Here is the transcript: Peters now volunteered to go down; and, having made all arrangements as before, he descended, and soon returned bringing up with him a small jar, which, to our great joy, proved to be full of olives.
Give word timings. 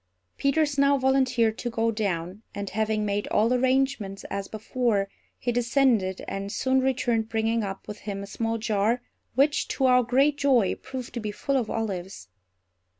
Peters 0.35 0.79
now 0.79 0.97
volunteered 0.97 1.59
to 1.59 1.69
go 1.69 1.91
down; 1.91 2.41
and, 2.55 2.71
having 2.71 3.05
made 3.05 3.27
all 3.27 3.53
arrangements 3.53 4.23
as 4.31 4.47
before, 4.47 5.07
he 5.37 5.51
descended, 5.51 6.25
and 6.27 6.51
soon 6.51 6.79
returned 6.79 7.29
bringing 7.29 7.61
up 7.63 7.87
with 7.87 7.99
him 7.99 8.23
a 8.23 8.25
small 8.25 8.57
jar, 8.57 9.03
which, 9.35 9.67
to 9.67 9.85
our 9.85 10.01
great 10.01 10.37
joy, 10.39 10.73
proved 10.73 11.13
to 11.13 11.19
be 11.19 11.29
full 11.29 11.55
of 11.55 11.69
olives. 11.69 12.29